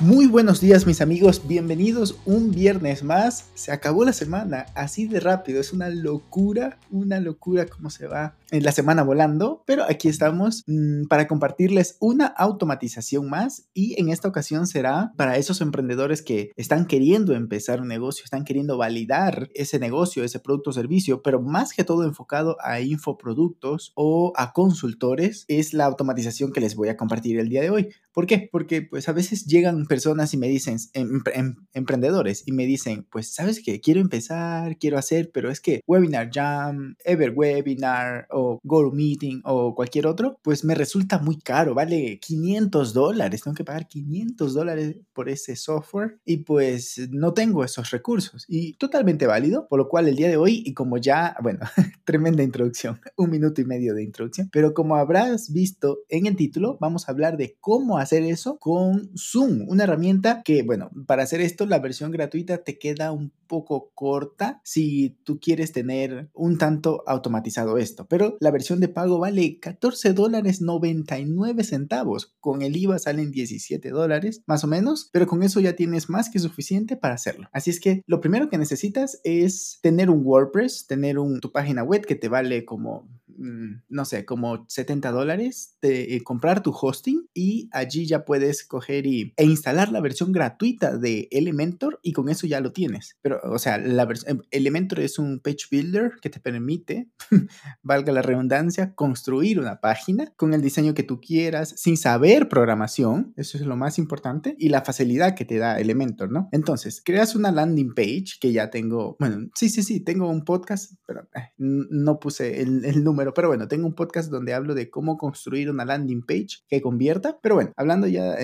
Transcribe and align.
Muy 0.00 0.28
buenos 0.28 0.60
días 0.60 0.86
mis 0.86 1.00
amigos, 1.00 1.42
bienvenidos 1.48 2.20
un 2.24 2.52
viernes 2.52 3.02
más. 3.02 3.46
Se 3.54 3.72
acabó 3.72 4.04
la 4.04 4.12
semana, 4.12 4.66
así 4.76 5.08
de 5.08 5.18
rápido, 5.18 5.60
es 5.60 5.72
una 5.72 5.88
locura, 5.88 6.78
una 6.92 7.18
locura 7.18 7.66
cómo 7.66 7.90
se 7.90 8.06
va 8.06 8.36
en 8.52 8.62
la 8.62 8.70
semana 8.70 9.02
volando, 9.02 9.64
pero 9.66 9.82
aquí 9.82 10.08
estamos 10.08 10.62
mmm, 10.68 11.06
para 11.08 11.26
compartirles 11.26 11.96
una 11.98 12.26
automatización 12.26 13.28
más 13.28 13.68
y 13.74 14.00
en 14.00 14.08
esta 14.08 14.28
ocasión 14.28 14.68
será 14.68 15.12
para 15.16 15.36
esos 15.36 15.60
emprendedores 15.60 16.22
que 16.22 16.52
están 16.54 16.86
queriendo 16.86 17.34
empezar 17.34 17.80
un 17.80 17.88
negocio, 17.88 18.22
están 18.24 18.44
queriendo 18.44 18.78
validar 18.78 19.50
ese 19.54 19.80
negocio, 19.80 20.22
ese 20.22 20.38
producto 20.38 20.70
o 20.70 20.72
servicio, 20.72 21.22
pero 21.22 21.42
más 21.42 21.72
que 21.72 21.82
todo 21.82 22.04
enfocado 22.04 22.56
a 22.62 22.80
infoproductos 22.80 23.92
o 23.96 24.32
a 24.36 24.52
consultores, 24.52 25.44
es 25.48 25.74
la 25.74 25.86
automatización 25.86 26.52
que 26.52 26.60
les 26.60 26.76
voy 26.76 26.88
a 26.88 26.96
compartir 26.96 27.40
el 27.40 27.48
día 27.48 27.62
de 27.62 27.70
hoy. 27.70 27.88
¿Por 28.12 28.26
qué? 28.26 28.48
Porque 28.50 28.82
pues 28.82 29.08
a 29.08 29.12
veces 29.12 29.44
llegan 29.46 29.87
personas 29.88 30.32
y 30.34 30.36
me 30.36 30.48
dicen, 30.48 30.76
em, 30.92 31.22
em, 31.34 31.56
emprendedores, 31.72 32.44
y 32.46 32.52
me 32.52 32.66
dicen, 32.66 33.06
pues, 33.10 33.34
¿sabes 33.34 33.62
qué? 33.64 33.80
Quiero 33.80 34.00
empezar, 34.00 34.78
quiero 34.78 34.98
hacer, 34.98 35.30
pero 35.32 35.50
es 35.50 35.60
que 35.60 35.80
Webinar 35.86 36.30
Jam, 36.32 36.94
Everwebinar 37.04 38.26
o 38.30 38.60
GoToMeeting 38.62 39.42
o 39.44 39.74
cualquier 39.74 40.06
otro, 40.06 40.38
pues 40.42 40.64
me 40.64 40.74
resulta 40.74 41.18
muy 41.18 41.38
caro, 41.38 41.74
vale 41.74 42.18
500 42.20 42.92
dólares, 42.92 43.42
tengo 43.42 43.54
que 43.54 43.64
pagar 43.64 43.88
500 43.88 44.54
dólares 44.54 44.96
por 45.12 45.28
ese 45.28 45.56
software 45.56 46.20
y 46.24 46.38
pues 46.38 47.08
no 47.10 47.34
tengo 47.34 47.64
esos 47.64 47.90
recursos. 47.90 48.44
Y 48.48 48.74
totalmente 48.74 49.26
válido, 49.26 49.66
por 49.68 49.78
lo 49.78 49.88
cual 49.88 50.08
el 50.08 50.16
día 50.16 50.28
de 50.28 50.36
hoy, 50.36 50.62
y 50.64 50.74
como 50.74 50.98
ya, 50.98 51.36
bueno, 51.42 51.60
tremenda 52.04 52.42
introducción, 52.42 53.00
un 53.16 53.30
minuto 53.30 53.60
y 53.60 53.64
medio 53.64 53.94
de 53.94 54.02
introducción, 54.02 54.48
pero 54.52 54.74
como 54.74 54.96
habrás 54.96 55.52
visto 55.52 56.00
en 56.08 56.26
el 56.26 56.36
título, 56.36 56.78
vamos 56.80 57.08
a 57.08 57.12
hablar 57.12 57.36
de 57.36 57.56
cómo 57.60 57.98
hacer 57.98 58.22
eso 58.22 58.58
con 58.58 59.10
Zoom, 59.16 59.68
una 59.78 59.84
herramienta 59.84 60.42
que, 60.42 60.64
bueno, 60.64 60.90
para 61.06 61.22
hacer 61.22 61.40
esto 61.40 61.64
la 61.64 61.78
versión 61.78 62.10
gratuita 62.10 62.64
te 62.64 62.80
queda 62.80 63.12
un 63.12 63.30
poco 63.46 63.92
corta 63.94 64.60
si 64.64 65.16
tú 65.22 65.38
quieres 65.38 65.70
tener 65.70 66.30
un 66.34 66.58
tanto 66.58 67.04
automatizado 67.06 67.78
esto, 67.78 68.08
pero 68.08 68.36
la 68.40 68.50
versión 68.50 68.80
de 68.80 68.88
pago 68.88 69.20
vale 69.20 69.60
14 69.60 70.14
dólares 70.14 70.60
99 70.60 71.62
centavos, 71.62 72.34
con 72.40 72.62
el 72.62 72.76
IVA 72.76 72.98
salen 72.98 73.30
17 73.30 73.90
dólares 73.90 74.42
más 74.46 74.64
o 74.64 74.66
menos, 74.66 75.10
pero 75.12 75.28
con 75.28 75.44
eso 75.44 75.60
ya 75.60 75.76
tienes 75.76 76.10
más 76.10 76.28
que 76.28 76.40
suficiente 76.40 76.96
para 76.96 77.14
hacerlo. 77.14 77.48
Así 77.52 77.70
es 77.70 77.78
que 77.78 78.02
lo 78.08 78.20
primero 78.20 78.48
que 78.48 78.58
necesitas 78.58 79.20
es 79.22 79.78
tener 79.80 80.10
un 80.10 80.22
WordPress, 80.24 80.88
tener 80.88 81.20
un, 81.20 81.38
tu 81.38 81.52
página 81.52 81.84
web 81.84 82.04
que 82.04 82.16
te 82.16 82.28
vale 82.28 82.64
como 82.64 83.06
Mm, 83.38 83.82
no 83.88 84.04
sé, 84.04 84.24
como 84.24 84.64
70 84.68 85.12
dólares, 85.12 85.76
eh, 85.82 86.20
comprar 86.24 86.60
tu 86.60 86.72
hosting 86.72 87.17
y 87.38 87.68
allí 87.72 88.04
ya 88.04 88.24
puedes 88.24 88.64
coger 88.64 89.06
y, 89.06 89.32
e 89.36 89.44
instalar 89.44 89.92
la 89.92 90.00
versión 90.00 90.32
gratuita 90.32 90.96
de 90.96 91.28
Elementor 91.30 92.00
y 92.02 92.12
con 92.12 92.28
eso 92.28 92.48
ya 92.48 92.60
lo 92.60 92.72
tienes. 92.72 93.16
Pero, 93.22 93.40
o 93.44 93.60
sea, 93.60 93.78
la 93.78 94.08
em, 94.26 94.40
Elementor 94.50 94.98
es 94.98 95.20
un 95.20 95.38
page 95.38 95.66
builder 95.70 96.14
que 96.20 96.30
te 96.30 96.40
permite, 96.40 97.08
valga 97.82 98.12
la 98.12 98.22
redundancia, 98.22 98.94
construir 98.94 99.60
una 99.60 99.80
página 99.80 100.32
con 100.36 100.52
el 100.52 100.62
diseño 100.62 100.94
que 100.94 101.04
tú 101.04 101.20
quieras, 101.20 101.74
sin 101.76 101.96
saber 101.96 102.48
programación, 102.48 103.32
eso 103.36 103.56
es 103.56 103.64
lo 103.64 103.76
más 103.76 103.98
importante, 103.98 104.56
y 104.58 104.70
la 104.70 104.82
facilidad 104.82 105.36
que 105.36 105.44
te 105.44 105.58
da 105.58 105.78
Elementor, 105.78 106.32
¿no? 106.32 106.48
Entonces, 106.50 107.00
creas 107.04 107.36
una 107.36 107.52
landing 107.52 107.94
page 107.94 108.38
que 108.40 108.52
ya 108.52 108.70
tengo, 108.70 109.16
bueno, 109.20 109.48
sí, 109.54 109.68
sí, 109.68 109.84
sí, 109.84 110.00
tengo 110.00 110.28
un 110.28 110.44
podcast, 110.44 110.94
pero 111.06 111.28
eh, 111.36 111.52
no 111.56 112.18
puse 112.18 112.62
el, 112.62 112.84
el 112.84 113.04
número 113.04 113.28
pero 113.32 113.48
bueno, 113.48 113.68
tengo 113.68 113.86
un 113.86 113.94
podcast 113.94 114.30
donde 114.30 114.54
hablo 114.54 114.74
de 114.74 114.90
cómo 114.90 115.16
construir 115.16 115.70
una 115.70 115.84
landing 115.84 116.22
page 116.22 116.64
que 116.68 116.80
convierta. 116.80 117.27
Pero 117.42 117.54
bueno, 117.56 117.72
hablando 117.76 118.06
ya, 118.06 118.36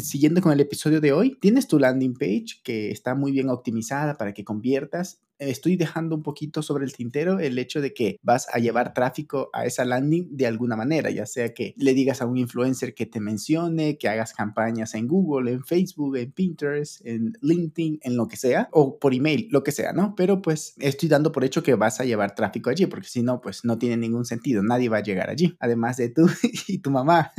siguiendo 0.00 0.40
con 0.40 0.52
el 0.52 0.60
episodio 0.60 1.00
de 1.00 1.12
hoy, 1.12 1.38
tienes 1.40 1.66
tu 1.68 1.78
landing 1.78 2.14
page 2.14 2.60
que 2.62 2.90
está 2.90 3.14
muy 3.14 3.32
bien 3.32 3.48
optimizada 3.48 4.16
para 4.16 4.34
que 4.34 4.44
conviertas 4.44 5.20
estoy 5.40 5.76
dejando 5.76 6.14
un 6.16 6.22
poquito 6.22 6.62
sobre 6.62 6.84
el 6.84 6.92
tintero 6.92 7.38
el 7.38 7.58
hecho 7.58 7.80
de 7.80 7.94
que 7.94 8.18
vas 8.22 8.46
a 8.52 8.58
llevar 8.58 8.94
tráfico 8.94 9.50
a 9.52 9.64
esa 9.64 9.84
landing 9.84 10.28
de 10.30 10.46
alguna 10.46 10.76
manera, 10.76 11.10
ya 11.10 11.26
sea 11.26 11.54
que 11.54 11.74
le 11.76 11.94
digas 11.94 12.22
a 12.22 12.26
un 12.26 12.36
influencer 12.36 12.94
que 12.94 13.06
te 13.06 13.20
mencione, 13.20 13.98
que 13.98 14.08
hagas 14.08 14.32
campañas 14.34 14.94
en 14.94 15.08
Google, 15.08 15.50
en 15.52 15.64
Facebook, 15.64 16.16
en 16.16 16.32
Pinterest, 16.32 17.04
en 17.04 17.32
LinkedIn, 17.40 18.00
en 18.02 18.16
lo 18.16 18.28
que 18.28 18.36
sea, 18.36 18.68
o 18.72 18.98
por 18.98 19.14
email, 19.14 19.48
lo 19.50 19.62
que 19.62 19.72
sea, 19.72 19.92
¿no? 19.92 20.14
Pero 20.14 20.42
pues 20.42 20.74
estoy 20.78 21.08
dando 21.08 21.32
por 21.32 21.44
hecho 21.44 21.62
que 21.62 21.74
vas 21.74 22.00
a 22.00 22.04
llevar 22.04 22.34
tráfico 22.34 22.70
allí, 22.70 22.86
porque 22.86 23.08
si 23.08 23.22
no, 23.22 23.40
pues 23.40 23.64
no 23.64 23.78
tiene 23.78 23.96
ningún 23.96 24.24
sentido, 24.24 24.62
nadie 24.62 24.88
va 24.88 24.98
a 24.98 25.02
llegar 25.02 25.30
allí, 25.30 25.56
además 25.60 25.96
de 25.96 26.10
tú 26.10 26.28
y 26.68 26.78
tu 26.78 26.90
mamá, 26.90 27.32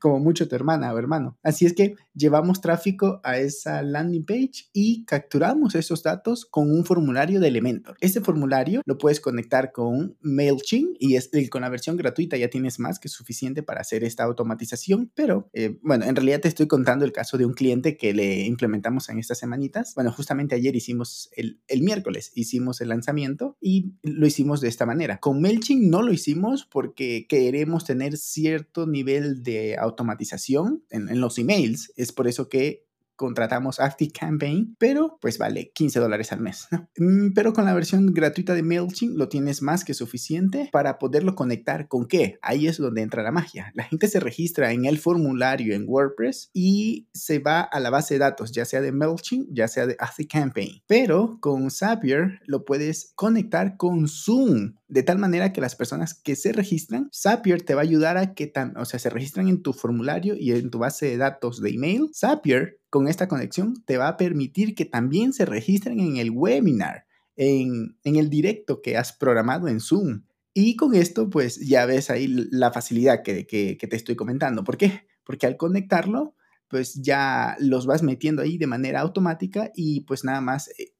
como 0.00 0.18
mucho 0.18 0.48
tu 0.48 0.54
hermana 0.54 0.92
o 0.92 0.98
hermano. 0.98 1.38
Así 1.42 1.66
es 1.66 1.72
que 1.74 1.96
llevamos 2.14 2.60
tráfico 2.60 3.20
a 3.24 3.38
esa 3.38 3.82
landing 3.82 4.24
page 4.24 4.68
y 4.72 5.04
capturamos 5.04 5.74
esos 5.74 6.02
datos 6.02 6.46
con 6.46 6.70
un 6.70 6.84
formulario 6.84 7.40
de 7.40 7.48
Elementor. 7.48 7.96
Este 8.00 8.20
formulario 8.20 8.82
lo 8.84 8.98
puedes 8.98 9.20
conectar 9.20 9.72
con 9.72 10.16
MailChimp 10.20 10.96
y 10.98 11.16
es, 11.16 11.30
con 11.50 11.62
la 11.62 11.68
versión 11.68 11.96
gratuita 11.96 12.36
ya 12.36 12.48
tienes 12.48 12.78
más 12.78 12.98
que 12.98 13.08
suficiente 13.08 13.62
para 13.62 13.80
hacer 13.80 14.04
esta 14.04 14.24
automatización, 14.24 15.10
pero 15.14 15.48
eh, 15.52 15.78
bueno, 15.82 16.04
en 16.04 16.16
realidad 16.16 16.40
te 16.40 16.48
estoy 16.48 16.66
contando 16.66 17.04
el 17.04 17.12
caso 17.12 17.38
de 17.38 17.46
un 17.46 17.54
cliente 17.54 17.96
que 17.96 18.12
le 18.12 18.46
implementamos 18.46 19.08
en 19.08 19.18
estas 19.18 19.38
semanitas. 19.38 19.94
Bueno, 19.94 20.12
justamente 20.12 20.54
ayer 20.54 20.74
hicimos 20.76 21.30
el, 21.36 21.60
el 21.68 21.82
miércoles, 21.82 22.32
hicimos 22.34 22.80
el 22.80 22.88
lanzamiento 22.88 23.56
y 23.60 23.94
lo 24.02 24.26
hicimos 24.26 24.60
de 24.60 24.68
esta 24.68 24.86
manera. 24.86 25.18
Con 25.18 25.40
MailChimp 25.40 25.82
no 25.90 26.02
lo 26.02 26.12
hicimos 26.12 26.66
porque 26.70 27.26
queremos 27.28 27.84
tener 27.84 28.16
cierto 28.16 28.86
nivel 28.86 29.42
de 29.42 29.76
automatización 29.76 30.84
en, 30.90 31.08
en 31.08 31.20
los 31.20 31.38
emails. 31.38 31.92
Es 32.02 32.10
por 32.10 32.26
eso 32.26 32.48
que 32.48 32.88
contratamos 33.16 33.78
Campaign, 34.18 34.76
pero 34.78 35.18
pues 35.20 35.38
vale 35.38 35.70
15 35.74 36.00
dólares 36.00 36.32
al 36.32 36.40
mes. 36.40 36.68
Mm, 36.98 37.32
pero 37.34 37.52
con 37.52 37.64
la 37.64 37.74
versión 37.74 38.12
gratuita 38.12 38.54
de 38.54 38.62
MailChimp 38.62 39.16
lo 39.16 39.28
tienes 39.28 39.62
más 39.62 39.84
que 39.84 39.94
suficiente 39.94 40.68
para 40.72 40.98
poderlo 40.98 41.34
conectar 41.34 41.88
con 41.88 42.06
qué. 42.06 42.38
Ahí 42.42 42.66
es 42.66 42.76
donde 42.78 43.02
entra 43.02 43.22
la 43.22 43.32
magia. 43.32 43.72
La 43.74 43.84
gente 43.84 44.08
se 44.08 44.20
registra 44.20 44.72
en 44.72 44.84
el 44.84 44.98
formulario 44.98 45.74
en 45.74 45.84
WordPress 45.86 46.50
y 46.52 47.08
se 47.14 47.38
va 47.38 47.60
a 47.60 47.80
la 47.80 47.90
base 47.90 48.14
de 48.14 48.18
datos, 48.18 48.52
ya 48.52 48.64
sea 48.64 48.80
de 48.80 48.92
MailChimp, 48.92 49.48
ya 49.52 49.68
sea 49.68 49.86
de 49.86 49.96
Campaign. 50.30 50.82
Pero 50.86 51.38
con 51.40 51.70
Zapier 51.70 52.40
lo 52.46 52.64
puedes 52.64 53.12
conectar 53.14 53.76
con 53.76 54.08
Zoom 54.08 54.74
de 54.92 55.02
tal 55.02 55.16
manera 55.16 55.54
que 55.54 55.62
las 55.62 55.74
personas 55.74 56.12
que 56.12 56.36
se 56.36 56.52
registran, 56.52 57.08
Zapier 57.14 57.62
te 57.62 57.74
va 57.74 57.80
a 57.80 57.84
ayudar 57.84 58.18
a 58.18 58.34
que, 58.34 58.46
tan, 58.46 58.76
o 58.76 58.84
sea, 58.84 58.98
se 58.98 59.08
registran 59.08 59.48
en 59.48 59.62
tu 59.62 59.72
formulario 59.72 60.34
y 60.38 60.52
en 60.52 60.70
tu 60.70 60.80
base 60.80 61.06
de 61.06 61.16
datos 61.16 61.62
de 61.62 61.70
email. 61.70 62.10
Zapier 62.14 62.81
con 62.92 63.08
esta 63.08 63.26
conexión 63.26 63.82
te 63.86 63.96
va 63.96 64.06
a 64.06 64.18
permitir 64.18 64.74
que 64.74 64.84
también 64.84 65.32
se 65.32 65.46
registren 65.46 65.98
en 65.98 66.18
el 66.18 66.30
webinar, 66.30 67.06
en, 67.36 67.96
el 68.04 68.28
directo 68.28 68.82
que 68.82 68.98
has 68.98 69.14
programado 69.14 69.66
en 69.68 69.80
Zoom. 69.80 70.24
Y 70.52 70.76
con 70.76 70.94
esto, 70.94 71.30
pues 71.30 71.58
ya 71.66 71.86
ves 71.86 72.10
ahí 72.10 72.28
la 72.28 72.70
facilidad 72.70 73.22
que, 73.22 73.44
te 73.44 73.96
estoy 73.96 74.14
comentando. 74.14 74.62
¿Por 74.62 74.76
qué? 74.76 75.06
Porque 75.24 75.46
al 75.46 75.56
conectarlo, 75.56 76.34
pues 76.68 77.00
ya 77.00 77.56
los 77.60 77.86
vas 77.86 78.02
metiendo 78.02 78.42
ahí 78.42 78.58
de 78.58 78.66
manera 78.66 79.00
automática 79.00 79.70
y 79.74 80.02
pues 80.02 80.22
nada 80.22 80.42
más 80.42 80.68
eh, 80.78 80.92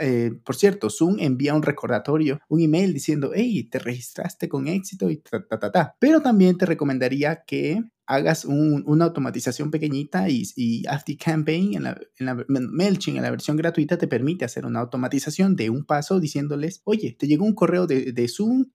eh, 0.00 0.30
por 0.44 0.54
cierto, 0.54 0.88
Zoom 0.88 1.16
envía 1.18 1.54
un 1.54 1.62
recordatorio, 1.62 2.38
un 2.48 2.60
email 2.60 2.94
diciendo, 2.94 3.32
hey, 3.34 3.64
te 3.64 3.80
registraste 3.80 4.48
con 4.48 4.68
éxito 4.68 5.10
y 5.10 5.16
ta, 5.16 5.44
ta, 5.44 5.58
ta, 5.58 5.72
ta. 5.72 5.96
Pero 5.98 6.22
también 6.22 6.56
te 6.56 6.66
recomendaría 6.66 7.42
que 7.44 7.82
hagas 8.10 8.44
una 8.44 9.04
automatización 9.04 9.70
pequeñita 9.70 10.28
y, 10.28 10.42
y 10.56 10.82
Campaign 11.16 11.74
en 11.74 11.84
la, 11.84 12.00
en 12.18 12.26
la 12.26 12.44
MailChimp, 12.48 13.16
en 13.16 13.22
la 13.22 13.30
versión 13.30 13.56
gratuita, 13.56 13.98
te 13.98 14.08
permite 14.08 14.44
hacer 14.44 14.66
una 14.66 14.80
automatización 14.80 15.54
de 15.54 15.70
un 15.70 15.84
paso 15.84 16.18
diciéndoles, 16.18 16.82
oye, 16.84 17.16
te 17.16 17.28
llegó 17.28 17.44
un 17.44 17.54
correo 17.54 17.86
de, 17.86 18.12
de 18.12 18.28
Zoom, 18.28 18.66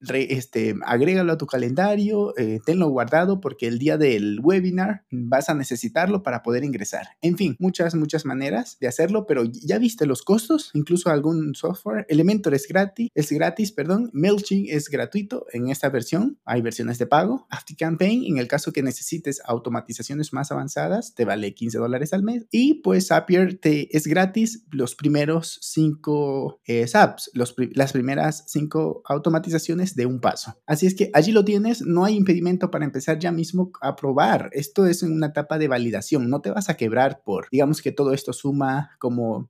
este, 0.00 0.74
agrégalo 0.84 1.32
a 1.32 1.38
tu 1.38 1.46
calendario, 1.46 2.36
eh, 2.36 2.60
tenlo 2.64 2.88
guardado 2.88 3.40
porque 3.40 3.66
el 3.66 3.78
día 3.78 3.96
del 3.96 4.40
webinar 4.42 5.04
vas 5.10 5.48
a 5.48 5.54
necesitarlo 5.54 6.22
para 6.22 6.42
poder 6.42 6.64
ingresar. 6.64 7.08
En 7.22 7.36
fin, 7.36 7.56
muchas, 7.58 7.94
muchas 7.94 8.24
maneras 8.24 8.76
de 8.80 8.88
hacerlo, 8.88 9.26
pero 9.26 9.44
ya 9.44 9.78
viste 9.78 10.06
los 10.06 10.22
costos, 10.22 10.70
incluso 10.74 11.10
algún 11.10 11.54
software. 11.54 12.06
Elementor 12.08 12.54
es 12.54 12.66
gratis, 12.68 13.10
es 13.14 13.30
gratis, 13.30 13.72
perdón. 13.72 14.10
MailChimp 14.12 14.68
es 14.68 14.88
gratuito 14.88 15.46
en 15.52 15.68
esta 15.68 15.88
versión. 15.88 16.38
Hay 16.44 16.62
versiones 16.62 16.98
de 16.98 17.06
pago. 17.06 17.46
ActiveCampaign, 17.50 18.24
en 18.26 18.38
el 18.38 18.48
caso 18.48 18.72
que 18.72 18.82
necesites 18.82 19.40
automatizaciones 19.44 20.32
más 20.32 20.52
avanzadas, 20.52 21.14
te 21.14 21.24
vale 21.24 21.54
15 21.54 21.78
dólares 21.78 22.12
al 22.12 22.22
mes. 22.22 22.46
Y 22.50 22.74
pues 22.82 23.08
Zapier 23.08 23.58
te, 23.58 23.94
es 23.96 24.06
gratis 24.06 24.64
los 24.70 24.94
primeros 24.94 25.58
cinco 25.62 26.60
eh, 26.66 26.86
apps, 26.92 27.30
los, 27.34 27.54
las 27.72 27.92
primeras 27.92 28.44
cinco 28.46 29.02
automatizaciones 29.06 29.93
de 29.94 30.06
un 30.06 30.20
paso. 30.20 30.54
Así 30.66 30.86
es 30.86 30.94
que 30.94 31.10
allí 31.12 31.32
lo 31.32 31.44
tienes, 31.44 31.82
no 31.82 32.04
hay 32.04 32.16
impedimento 32.16 32.70
para 32.70 32.84
empezar 32.84 33.18
ya 33.18 33.32
mismo 33.32 33.72
a 33.80 33.96
probar. 33.96 34.50
Esto 34.52 34.86
es 34.86 35.02
una 35.02 35.26
etapa 35.26 35.58
de 35.58 35.68
validación, 35.68 36.28
no 36.28 36.40
te 36.40 36.50
vas 36.50 36.68
a 36.68 36.76
quebrar 36.76 37.22
por, 37.24 37.48
digamos 37.50 37.82
que 37.82 37.92
todo 37.92 38.12
esto 38.12 38.32
suma 38.32 38.90
como 38.98 39.48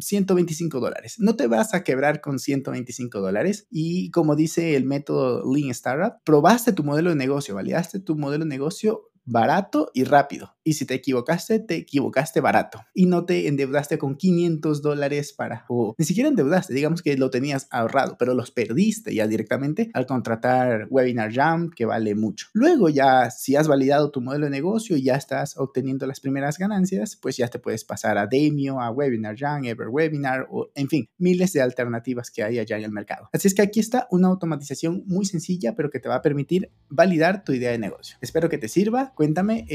125 0.00 0.80
dólares. 0.80 1.16
No 1.18 1.36
te 1.36 1.46
vas 1.46 1.74
a 1.74 1.84
quebrar 1.84 2.20
con 2.20 2.38
125 2.38 3.20
dólares 3.20 3.66
y 3.70 4.10
como 4.10 4.36
dice 4.36 4.76
el 4.76 4.84
método 4.84 5.42
Lean 5.52 5.70
Startup, 5.70 6.14
probaste 6.24 6.72
tu 6.72 6.84
modelo 6.84 7.10
de 7.10 7.16
negocio, 7.16 7.54
validaste 7.54 8.00
tu 8.00 8.16
modelo 8.16 8.44
de 8.44 8.48
negocio 8.50 9.10
barato 9.24 9.90
y 9.94 10.04
rápido. 10.04 10.54
Y 10.64 10.74
si 10.74 10.86
te 10.86 10.94
equivocaste, 10.94 11.58
te 11.58 11.76
equivocaste 11.76 12.40
barato. 12.40 12.80
Y 12.94 13.06
no 13.06 13.26
te 13.26 13.48
endeudaste 13.48 13.98
con 13.98 14.16
500 14.16 14.80
dólares 14.80 15.32
para... 15.32 15.66
O 15.68 15.94
ni 15.98 16.04
siquiera 16.04 16.28
endeudaste, 16.30 16.72
digamos 16.72 17.02
que 17.02 17.16
lo 17.16 17.30
tenías 17.30 17.68
ahorrado, 17.70 18.16
pero 18.18 18.34
los 18.34 18.50
perdiste 18.50 19.14
ya 19.14 19.26
directamente 19.26 19.90
al 19.92 20.06
contratar 20.06 20.86
Webinar 20.90 21.32
Jam, 21.32 21.70
que 21.70 21.84
vale 21.84 22.14
mucho. 22.14 22.46
Luego 22.54 22.88
ya, 22.88 23.30
si 23.30 23.56
has 23.56 23.68
validado 23.68 24.10
tu 24.10 24.22
modelo 24.22 24.46
de 24.46 24.50
negocio 24.50 24.96
y 24.96 25.02
ya 25.02 25.16
estás 25.16 25.56
obteniendo 25.58 26.06
las 26.06 26.20
primeras 26.20 26.58
ganancias, 26.58 27.18
pues 27.20 27.36
ya 27.36 27.48
te 27.48 27.58
puedes 27.58 27.84
pasar 27.84 28.16
a 28.16 28.26
Demio, 28.26 28.80
a 28.80 28.90
Webinar 28.90 29.36
Jam, 29.36 29.64
Ever 29.64 29.88
Webinar, 29.88 30.46
o 30.50 30.70
en 30.74 30.88
fin, 30.88 31.08
miles 31.18 31.52
de 31.52 31.60
alternativas 31.60 32.30
que 32.30 32.42
hay 32.42 32.58
allá 32.58 32.78
en 32.78 32.84
el 32.84 32.92
mercado. 32.92 33.28
Así 33.32 33.48
es 33.48 33.54
que 33.54 33.62
aquí 33.62 33.80
está 33.80 34.08
una 34.10 34.28
automatización 34.28 35.04
muy 35.06 35.26
sencilla, 35.26 35.74
pero 35.74 35.90
que 35.90 36.00
te 36.00 36.08
va 36.08 36.16
a 36.16 36.22
permitir 36.22 36.70
validar 36.88 37.44
tu 37.44 37.52
idea 37.52 37.70
de 37.70 37.78
negocio. 37.78 38.16
Espero 38.20 38.48
que 38.48 38.58
te 38.58 38.68
sirva. 38.68 39.12
Cuéntame 39.14 39.66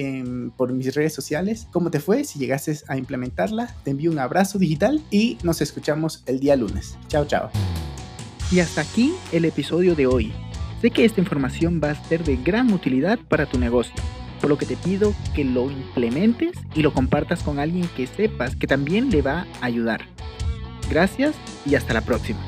por 0.57 0.73
mis 0.73 0.93
redes 0.95 1.13
sociales 1.13 1.67
cómo 1.71 1.91
te 1.91 1.99
fue, 1.99 2.23
si 2.23 2.39
llegaste 2.39 2.77
a 2.87 2.97
implementarla. 2.97 3.73
Te 3.83 3.91
envío 3.91 4.11
un 4.11 4.19
abrazo 4.19 4.59
digital 4.59 5.01
y 5.11 5.37
nos 5.43 5.61
escuchamos 5.61 6.23
el 6.25 6.39
día 6.39 6.55
lunes. 6.55 6.97
Chao, 7.07 7.25
chao. 7.25 7.49
Y 8.51 8.59
hasta 8.59 8.81
aquí 8.81 9.13
el 9.31 9.45
episodio 9.45 9.95
de 9.95 10.07
hoy. 10.07 10.33
Sé 10.81 10.91
que 10.91 11.05
esta 11.05 11.19
información 11.19 11.81
va 11.83 11.91
a 11.91 12.07
ser 12.07 12.23
de 12.23 12.37
gran 12.37 12.71
utilidad 12.73 13.19
para 13.27 13.45
tu 13.45 13.59
negocio, 13.59 13.95
por 14.39 14.49
lo 14.49 14.57
que 14.57 14.65
te 14.65 14.77
pido 14.77 15.13
que 15.35 15.43
lo 15.43 15.69
implementes 15.69 16.57
y 16.73 16.81
lo 16.81 16.93
compartas 16.93 17.43
con 17.43 17.59
alguien 17.59 17.87
que 17.95 18.07
sepas 18.07 18.55
que 18.55 18.65
también 18.65 19.09
le 19.09 19.21
va 19.21 19.45
a 19.61 19.65
ayudar. 19.65 20.01
Gracias 20.89 21.35
y 21.65 21.75
hasta 21.75 21.93
la 21.93 22.01
próxima. 22.01 22.39